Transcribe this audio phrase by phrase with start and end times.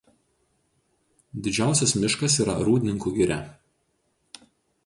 [1.47, 3.41] Didžiausias miškas yra Rūdninkų giria.